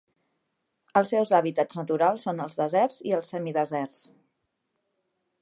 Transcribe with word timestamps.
Els 1.01 1.11
seus 1.13 1.33
hàbitats 1.39 1.77
naturals 1.81 2.25
són 2.29 2.41
els 2.47 2.57
deserts 2.63 2.99
i 3.11 3.15
els 3.19 3.31
semideserts. 3.35 4.03